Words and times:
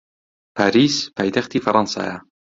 پاریس 0.57 0.95
پایتەختی 1.17 1.63
فەڕەنسایە. 1.65 2.15